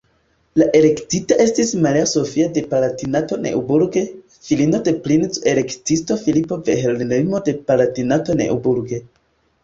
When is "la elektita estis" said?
0.59-1.73